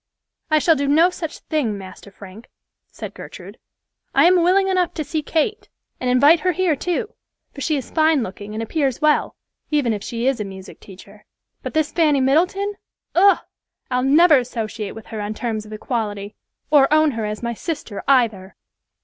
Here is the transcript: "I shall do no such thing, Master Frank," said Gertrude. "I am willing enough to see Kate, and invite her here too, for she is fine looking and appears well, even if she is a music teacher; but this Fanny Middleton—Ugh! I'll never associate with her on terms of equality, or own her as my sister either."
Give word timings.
"I 0.49 0.57
shall 0.57 0.75
do 0.75 0.87
no 0.87 1.11
such 1.11 1.37
thing, 1.41 1.77
Master 1.77 2.09
Frank," 2.09 2.49
said 2.87 3.13
Gertrude. 3.13 3.59
"I 4.15 4.25
am 4.25 4.41
willing 4.41 4.67
enough 4.67 4.95
to 4.95 5.03
see 5.03 5.21
Kate, 5.21 5.69
and 5.99 6.09
invite 6.09 6.39
her 6.39 6.53
here 6.53 6.75
too, 6.75 7.13
for 7.53 7.61
she 7.61 7.77
is 7.77 7.91
fine 7.91 8.23
looking 8.23 8.55
and 8.55 8.63
appears 8.63 8.99
well, 8.99 9.35
even 9.69 9.93
if 9.93 10.03
she 10.03 10.25
is 10.25 10.39
a 10.39 10.43
music 10.43 10.79
teacher; 10.79 11.25
but 11.61 11.75
this 11.75 11.91
Fanny 11.91 12.19
Middleton—Ugh! 12.19 13.37
I'll 13.91 14.01
never 14.03 14.39
associate 14.39 14.95
with 14.95 15.05
her 15.05 15.21
on 15.21 15.35
terms 15.35 15.67
of 15.67 15.71
equality, 15.71 16.33
or 16.71 16.91
own 16.91 17.11
her 17.11 17.27
as 17.27 17.43
my 17.43 17.53
sister 17.53 18.03
either." 18.07 18.55